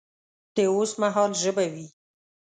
[0.55, 1.87] د اوس مهال ژبه وي